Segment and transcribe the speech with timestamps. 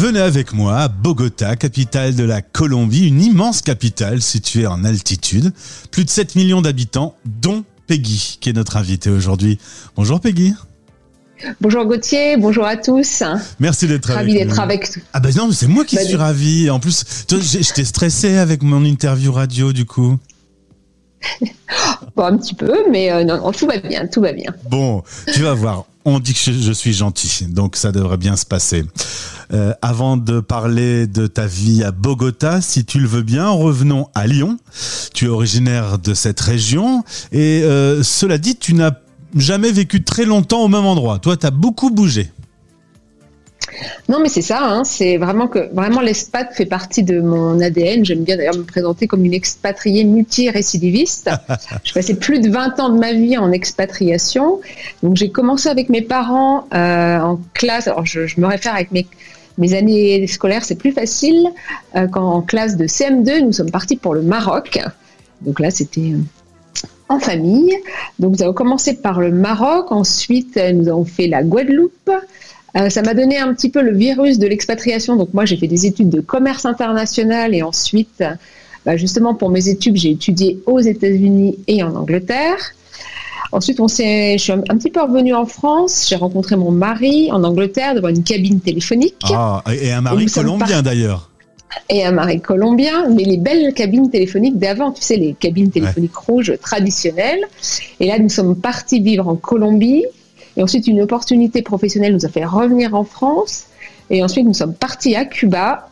[0.00, 5.52] Venez avec moi à Bogota, capitale de la Colombie, une immense capitale située en altitude.
[5.90, 9.58] Plus de 7 millions d'habitants, dont Peggy, qui est notre invitée aujourd'hui.
[9.96, 10.54] Bonjour Peggy.
[11.60, 13.22] Bonjour Gauthier, bonjour à tous.
[13.58, 15.02] Merci d'être ravi d'être avec toi.
[15.12, 16.70] Ah ben non, c'est moi qui bah, suis ravi.
[16.70, 20.16] En plus, j'étais stressé avec mon interview radio du coup.
[22.16, 24.54] bon, un petit peu, mais euh, non, tout va bien, tout va bien.
[24.70, 25.02] Bon,
[25.34, 25.84] tu vas voir.
[26.06, 28.86] On dit que je, suis gentil, donc ça devrait bien se passer.
[29.52, 34.06] Euh, avant de parler de ta vie à Bogota, si tu le veux bien, revenons
[34.14, 34.58] à Lyon.
[35.12, 37.02] Tu es originaire de cette région
[37.32, 38.92] et euh, cela dit, tu n'as
[39.34, 41.18] jamais vécu très longtemps au même endroit.
[41.18, 42.30] Toi, tu as beaucoup bougé.
[44.08, 44.60] Non, mais c'est ça.
[44.62, 44.84] Hein.
[44.84, 48.04] c'est vraiment que vraiment l'expat fait partie de mon ADN.
[48.04, 51.30] J'aime bien d'ailleurs me présenter comme une expatriée multi-récidiviste.
[51.84, 54.60] je passais plus de 20 ans de ma vie en expatriation.
[55.02, 57.86] Donc j'ai commencé avec mes parents euh, en classe.
[57.86, 59.06] Alors je, me réfère avec mes
[59.58, 61.48] mes années scolaires, c'est plus facile.
[61.96, 64.78] Euh, quand en classe de CM2, nous sommes partis pour le Maroc.
[65.42, 67.76] Donc là, c'était euh, en famille.
[68.18, 69.92] Donc nous avons commencé par le Maroc.
[69.92, 72.10] Ensuite, nous avons fait la Guadeloupe.
[72.76, 75.16] Euh, ça m'a donné un petit peu le virus de l'expatriation.
[75.16, 78.22] Donc moi, j'ai fait des études de commerce international et ensuite,
[78.86, 82.74] bah, justement pour mes études, j'ai étudié aux États-Unis et en Angleterre.
[83.52, 86.06] Ensuite, on je suis un, petit peu revenue en France.
[86.08, 89.16] J'ai rencontré mon mari en Angleterre devant une cabine téléphonique.
[89.24, 91.30] Ah, et un mari colombien d'ailleurs.
[91.88, 96.16] Et un mari colombien, mais les belles cabines téléphoniques d'avant, tu sais, les cabines téléphoniques
[96.16, 97.44] rouges traditionnelles.
[97.98, 100.04] Et là, nous sommes partis vivre en Colombie.
[100.56, 103.66] Et ensuite, une opportunité professionnelle nous a fait revenir en France.
[104.10, 105.88] Et ensuite, nous sommes partis à Cuba.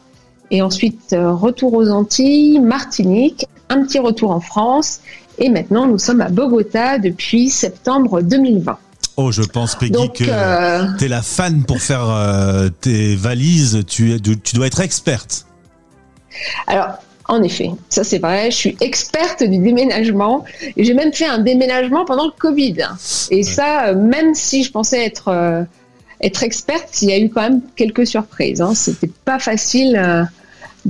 [0.50, 5.00] Et ensuite, euh, retour aux Antilles, Martinique, un petit retour en France.
[5.38, 8.78] Et maintenant, nous sommes à Bogota depuis septembre 2020.
[9.16, 13.84] Oh, je pense, Peggy, que euh, tu es la fan pour faire euh, tes valises.
[13.86, 15.46] Tu, tu dois être experte.
[16.68, 18.50] Alors, en effet, ça c'est vrai.
[18.50, 20.44] Je suis experte du déménagement
[20.76, 22.76] et j'ai même fait un déménagement pendant le Covid.
[23.30, 25.62] Et ça, euh, même si je pensais être euh,
[26.22, 28.62] être experte, il y a eu quand même quelques surprises.
[28.62, 28.74] Hein.
[28.74, 30.28] C'était pas facile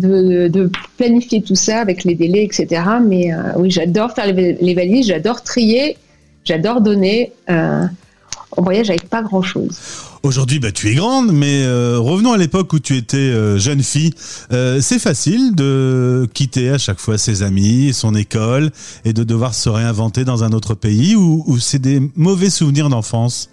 [0.05, 2.83] euh, de, planifier tout ça avec les délais, etc.
[3.07, 5.97] Mais oui, j'adore faire les, valises, j'adore trier,
[6.45, 7.33] j'adore donner.
[7.49, 9.79] on voyage avec pas grand chose.
[10.25, 13.83] Aujourd'hui, bah, tu es grande, mais euh, revenons à l'époque où tu étais euh, jeune
[13.83, 14.13] fille.
[14.53, 18.71] Euh, c'est facile de quitter à chaque fois ses amis, son école,
[19.05, 23.49] et de devoir se réinventer dans un autre pays, ou, c'est des mauvais souvenirs d'enfance?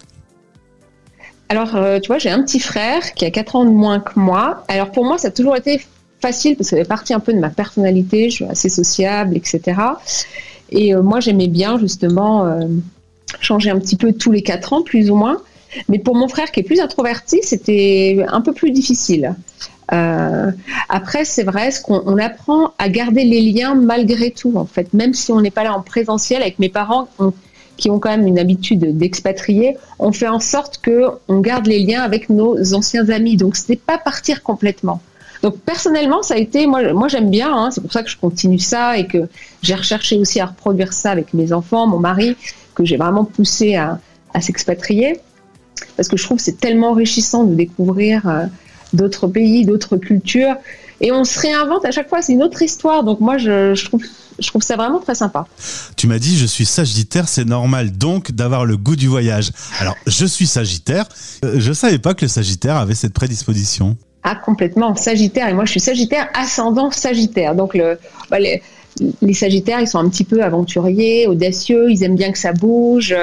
[1.48, 4.64] Alors, tu vois, j'ai un petit frère qui a 4 ans de moins que moi.
[4.66, 5.80] Alors pour moi, ça a toujours été
[6.26, 9.36] facile, parce que ça fait partie un peu de ma personnalité, je suis assez sociable,
[9.36, 9.60] etc.
[10.70, 12.58] Et moi, j'aimais bien justement
[13.40, 15.38] changer un petit peu tous les 4 ans, plus ou moins.
[15.88, 19.34] Mais pour mon frère qui est plus introverti, c'était un peu plus difficile.
[19.92, 20.50] Euh,
[20.88, 25.14] après, c'est vrai, ce qu'on apprend à garder les liens malgré tout, en fait, même
[25.14, 27.08] si on n'est pas là en présentiel avec mes parents.
[27.76, 31.80] qui ont quand même une habitude d'expatrier, on fait en sorte que on garde les
[31.80, 33.36] liens avec nos anciens amis.
[33.36, 35.02] Donc, ce n'est pas partir complètement.
[35.46, 38.16] Donc personnellement, ça a été, moi, moi j'aime bien, hein, c'est pour ça que je
[38.16, 39.28] continue ça et que
[39.62, 42.36] j'ai recherché aussi à reproduire ça avec mes enfants, mon mari,
[42.74, 44.00] que j'ai vraiment poussé à,
[44.40, 45.20] s'expatrier
[45.96, 48.46] parce que je trouve que c'est tellement enrichissant de découvrir euh,
[48.92, 50.56] d'autres pays, d'autres cultures.
[51.00, 53.04] Et on se réinvente à chaque fois, c'est une autre histoire.
[53.04, 55.46] Donc moi, je, trouve, ça vraiment très sympa.
[55.96, 59.52] Tu m'as dit, je suis sagittaire, c'est normal donc d'avoir le goût du voyage.
[59.78, 61.06] Alors, je suis sagittaire.
[61.44, 63.96] Euh, je savais pas que le sagittaire avait cette prédisposition.
[64.28, 64.96] Ah, complètement.
[64.96, 65.48] Sagittaire.
[65.48, 67.54] Et moi, je suis sagittaire, ascendant sagittaire.
[67.54, 67.96] Donc, le,
[68.28, 68.60] bah, les,
[69.22, 73.14] les Sagittaires, ils sont un petit peu aventuriers, audacieux, ils aiment bien que ça bouge.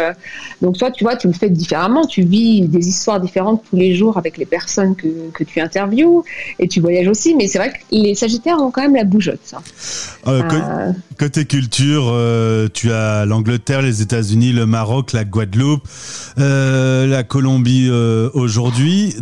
[0.61, 2.05] Donc toi, tu vois, tu le fais différemment.
[2.05, 6.23] Tu vis des histoires différentes tous les jours avec les personnes que, que tu interviews
[6.59, 7.35] et tu voyages aussi.
[7.35, 9.39] Mais c'est vrai que les Sagittaires ont quand même la bougeotte.
[9.43, 9.61] Ça.
[10.27, 15.87] Euh, euh, côté culture, euh, tu as l'Angleterre, les États-Unis, le Maroc, la Guadeloupe,
[16.37, 17.89] la Colombie
[18.33, 19.15] aujourd'hui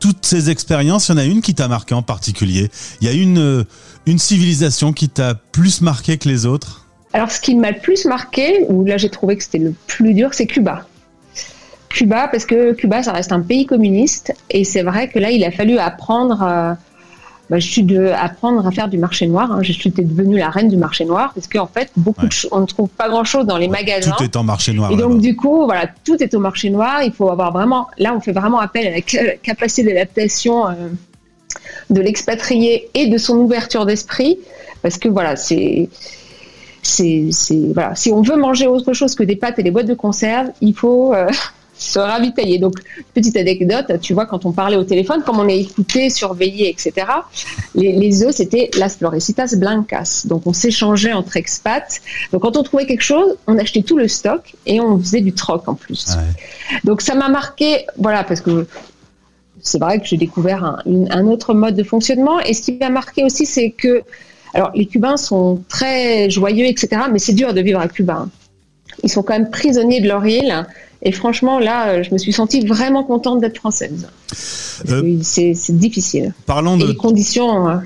[0.00, 2.70] toutes ces expériences, il y en a une qui t'a marqué en particulier.
[3.00, 3.64] Il y a une,
[4.06, 8.04] une civilisation qui t'a plus marqué que les autres Alors, ce qui m'a le plus
[8.04, 10.86] marqué, ou là j'ai trouvé que c'était le plus dur, c'est Cuba.
[11.88, 15.42] Cuba, parce que Cuba, ça reste un pays communiste, et c'est vrai que là, il
[15.44, 16.76] a fallu apprendre.
[17.48, 19.52] Bah, je suis de apprendre à faire du marché noir.
[19.52, 19.62] Hein.
[19.62, 22.88] Je suis devenue la reine du marché noir parce qu'en fait, beaucoup on ne trouve
[22.88, 24.14] pas grand-chose dans les magasins.
[24.18, 24.90] Tout est en marché noir.
[24.90, 27.02] Et donc du coup, voilà, tout est au marché noir.
[27.04, 30.72] Il faut avoir vraiment, là, on fait vraiment appel à la capacité d'adaptation euh,
[31.90, 34.38] de l'expatrié et de son ouverture d'esprit,
[34.82, 35.88] parce que voilà, c'est
[36.82, 37.30] c'est
[37.74, 40.50] voilà, si on veut manger autre chose que des pâtes et des boîtes de conserve,
[40.60, 41.28] il faut euh,
[41.78, 42.58] se ravitailler.
[42.58, 42.74] Donc,
[43.14, 47.06] petite anecdote, tu vois, quand on parlait au téléphone, comme on est écouté, surveillé, etc.,
[47.74, 50.22] les, les œufs, c'était Las Florecitas Blancas.
[50.24, 52.00] Donc, on s'échangeait entre expats.
[52.32, 55.32] Donc, quand on trouvait quelque chose, on achetait tout le stock et on faisait du
[55.32, 56.16] troc en plus.
[56.84, 58.66] Donc, ça m'a marqué, voilà, parce que
[59.60, 60.78] c'est vrai que j'ai découvert un,
[61.10, 62.40] un, autre mode de fonctionnement.
[62.40, 64.02] Et ce qui m'a marqué aussi, c'est que,
[64.54, 68.28] alors, les Cubains sont très joyeux, etc., mais c'est dur de vivre à Cuba.
[69.02, 70.66] Ils sont quand même prisonniers de leur île.
[71.02, 74.08] Et franchement, là, je me suis sentie vraiment contente d'être française.
[74.88, 76.34] Euh, c'est difficile.
[76.46, 76.86] Parlons de...
[76.86, 77.76] les conditions euh,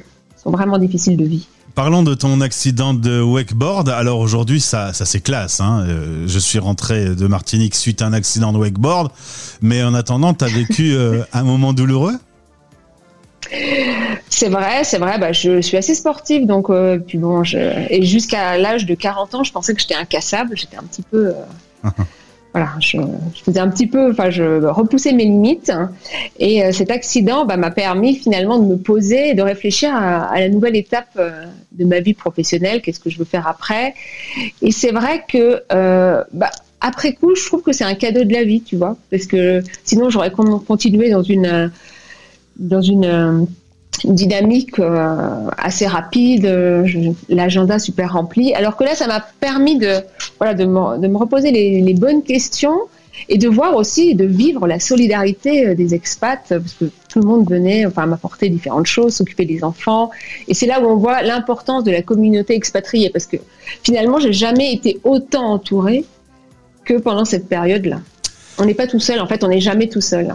[0.43, 1.47] sont vraiment difficiles de vie.
[1.75, 3.89] Parlons de ton accident de wakeboard.
[3.89, 5.61] Alors aujourd'hui, ça, ça c'est classe.
[5.61, 5.85] Hein.
[5.87, 9.13] Euh, je suis rentré de Martinique suite à un accident de wakeboard.
[9.61, 10.97] Mais en attendant, tu as vécu
[11.33, 12.17] un moment douloureux?
[14.29, 15.19] C'est vrai, c'est vrai.
[15.19, 16.71] Bah, je suis assez sportive, donc
[17.07, 17.59] puis bon, je...
[17.91, 20.57] et jusqu'à l'âge de 40 ans, je pensais que j'étais incassable.
[20.57, 21.33] J'étais un petit peu,
[22.53, 22.99] voilà, je,
[23.45, 25.73] faisais un petit peu, enfin, je repoussais mes limites.
[26.39, 30.39] et euh, cet accident bah, m'a permis finalement de me poser et de réfléchir à,
[30.39, 32.83] la nouvelle étape euh, de ma vie professionnelle.
[32.83, 33.95] Qu'est-ce que je veux faire après
[34.63, 36.51] Et c'est vrai que euh, bah,
[36.81, 39.63] après coup, je trouve que c'est un cadeau de la vie, tu vois, parce que
[39.85, 41.71] sinon j'aurais continué dans une
[42.57, 43.47] dans une
[44.05, 46.47] dynamique euh, assez rapide,
[47.29, 48.55] l'agenda super rempli.
[48.55, 49.97] Alors que là, ça m'a permis de,
[50.39, 52.79] voilà, de me reposer les, les, bonnes questions
[53.29, 57.27] et de voir aussi, de vivre la solidarité euh, des expats, parce que tout le
[57.27, 60.11] monde venait enfin, m'apporter différentes choses, s'occuper des enfants.
[60.49, 63.37] Et c'est là où on voit l'importance de la communauté expatriée, parce que
[63.83, 66.05] finalement, j'ai jamais été autant entourée
[66.85, 68.01] que pendant cette période-là.
[68.59, 70.35] On n'est pas tout seul, en fait, on n'est jamais tout seul.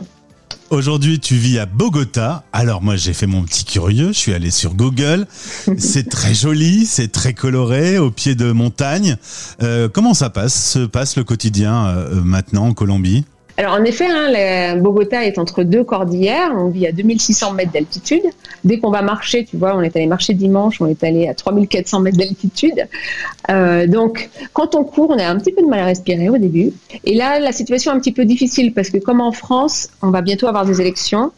[0.72, 2.44] Aujourd'hui, tu vis à Bogota.
[2.52, 4.08] Alors moi, j'ai fait mon petit curieux.
[4.08, 5.28] Je suis allé sur Google.
[5.78, 9.18] C'est très joli, c'est très coloré, au pied de montagne.
[9.62, 13.26] Euh, comment ça passe, se passe le quotidien euh, maintenant en Colombie?
[13.58, 18.24] Alors en effet, hein, Bogota est entre deux cordillères, on vit à 2600 mètres d'altitude.
[18.66, 21.34] Dès qu'on va marcher, tu vois, on est allé marcher dimanche, on est allé à
[21.34, 22.88] 3400 mètres d'altitude.
[23.50, 26.38] Euh, donc quand on court, on a un petit peu de mal à respirer au
[26.38, 26.74] début.
[27.06, 30.10] Et là, la situation est un petit peu difficile parce que comme en France, on
[30.10, 31.32] va bientôt avoir des élections.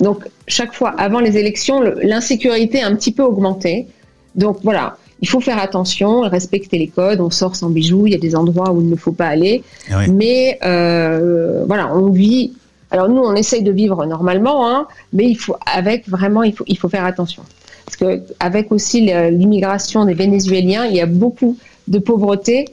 [0.00, 3.86] Donc chaque fois avant les élections, l'insécurité a un petit peu augmenté.
[4.34, 7.20] Donc voilà, il faut faire attention, respecter les codes.
[7.20, 8.06] On sort sans bijoux.
[8.08, 9.62] Il y a des endroits où il ne faut pas aller.
[9.90, 12.52] Ah mais euh, voilà, on vit.
[12.90, 16.64] Alors nous, on essaye de vivre normalement, hein, mais il faut avec vraiment, il faut
[16.66, 17.42] il faut faire attention
[17.86, 21.56] parce que avec aussi l'immigration des Vénézuéliens, il y a beaucoup
[21.88, 22.66] de pauvreté.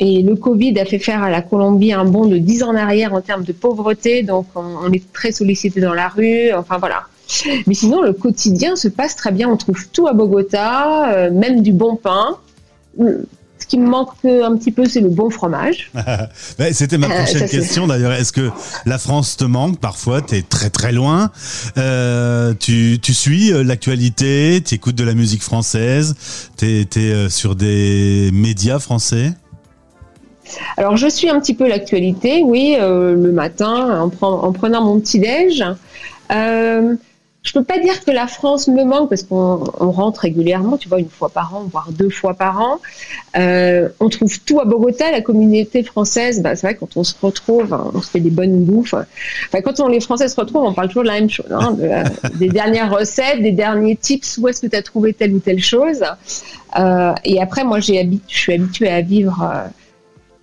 [0.00, 2.76] Et le Covid a fait faire à la Colombie un bond de 10 ans en
[2.76, 6.52] arrière en termes de pauvreté, donc on, on est très sollicité dans la rue.
[6.52, 7.02] Enfin voilà.
[7.66, 9.48] Mais sinon, le quotidien se passe très bien.
[9.48, 12.38] On trouve tout à Bogota, euh, même du bon pain.
[12.98, 15.90] Ce qui me manque un petit peu, c'est le bon fromage.
[16.72, 18.12] C'était ma euh, prochaine question d'ailleurs.
[18.12, 18.50] Est-ce que
[18.86, 21.30] la France te manque Parfois, tu es très très loin.
[21.76, 26.14] Euh, tu, tu, suis l'actualité, tu écoutes de la musique française,
[26.56, 29.32] tu es, sur des médias français?
[30.78, 35.18] Alors je suis un petit peu l'actualité, oui, le matin en, en, prenant mon petit
[35.18, 35.62] déj.
[36.30, 36.96] Euh,
[37.44, 40.98] je peux pas dire que la France me manque parce qu'on rentre régulièrement, tu vois,
[40.98, 42.78] une fois par an, voire deux fois par an.
[43.36, 46.42] Euh, on trouve tout à Bogota, la communauté française.
[46.42, 48.94] Bah, c'est vrai quand on se retrouve, hein, on se fait des bonnes bouffes.
[48.94, 51.76] Enfin, quand on, les Français se retrouvent, on parle toujours de la même chose, hein,
[52.34, 54.38] des dernières recettes, des derniers tips.
[54.38, 56.04] Où est-ce que tu as trouvé telle ou telle chose
[56.78, 59.68] euh, Et après, moi, j'ai je suis habituée à vivre, euh,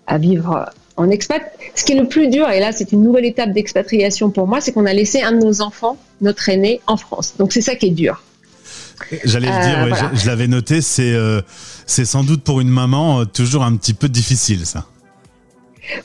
[0.08, 0.66] à vivre
[0.98, 1.42] en expat.
[1.76, 4.62] Ce qui est le plus dur, et là c'est une nouvelle étape d'expatriation pour moi,
[4.62, 7.36] c'est qu'on a laissé un de nos enfants, notre aîné, en France.
[7.38, 8.24] Donc c'est ça qui est dur.
[9.24, 11.42] J'allais le dire, euh, je, l'avais noté, c'est euh,
[11.86, 14.86] sans doute pour une maman euh, toujours un petit peu difficile ça.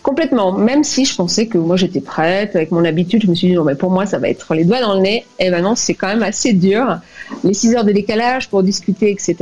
[0.02, 3.48] Complètement, même si je pensais que moi j'étais prête, avec mon habitude, je me suis
[3.48, 5.74] dit non mais pour moi ça va être les doigts dans le nez, et maintenant
[5.74, 6.98] c'est quand même assez dur.
[7.44, 9.36] Les 6 heures de décalage pour discuter, etc.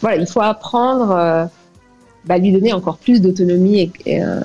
[0.00, 1.48] voilà, il faut apprendre
[2.24, 4.40] bah, lui donner encore plus d'autonomie et, euh,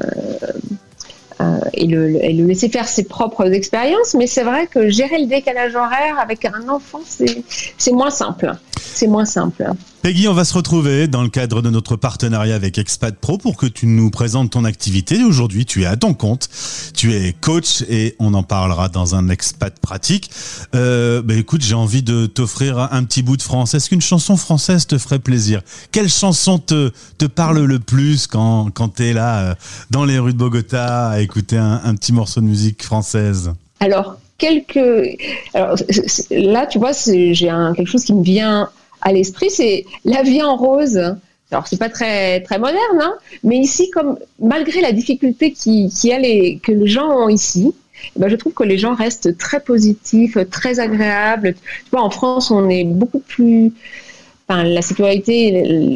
[1.41, 4.13] euh, et, le, et, le, laisser faire ses propres expériences.
[4.15, 8.51] Mais c'est vrai que gérer le décalage horaire avec un enfant, c'est moins simple.
[8.79, 9.71] C'est moins simple.
[10.01, 13.57] Peggy, on va se retrouver dans le cadre de notre partenariat avec Expat Pro pour
[13.57, 15.23] que tu nous présentes ton activité.
[15.23, 16.49] Aujourd'hui, tu es à ton compte,
[16.93, 20.31] tu es coach et on en parlera dans un expat pratique.
[20.75, 23.73] Euh, bah écoute, j'ai envie de t'offrir un petit bout de France.
[23.73, 25.61] Est-ce qu'une chanson française te ferait plaisir?
[25.91, 29.55] Quelle chanson te, te parle le plus quand, quand tu es là euh,
[29.91, 33.51] dans les rues de Bogota à écouter un, un petit morceau de musique française?
[33.79, 35.17] Alors, quelques...
[35.53, 35.75] Alors,
[36.31, 37.33] là, tu vois, j'ai
[37.75, 38.69] quelque chose qui me vient
[39.01, 40.97] à l'esprit, c'est La vie en rose
[41.51, 43.13] Alors c'est pas très très moderne, hein,
[43.43, 47.73] mais ici, comme malgré la difficulté qui, qui a les, que les gens ont ici,
[48.15, 51.53] eh ben, je trouve que les gens restent très positifs, très agréables.
[51.53, 53.71] Tu vois, en France, on est beaucoup plus,
[54.47, 55.25] enfin, la situation,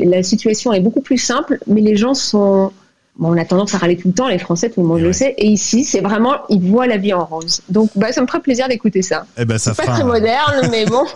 [0.06, 2.72] la situation est beaucoup plus simple, mais les gens sont
[3.18, 5.12] Bon, on a tendance à râler tout le temps, les Français, tout le monde le
[5.12, 5.36] sait.
[5.38, 7.62] Et ici, c'est vraiment, ils voient la vie en rose.
[7.70, 9.26] Donc, bah, ça me ferait plaisir d'écouter ça.
[9.38, 11.06] Eh ben, ça pas très moderne, mais bon.